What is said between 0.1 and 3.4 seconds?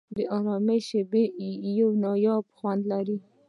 د آرامۍ شېبې یو نایابه خوند لري.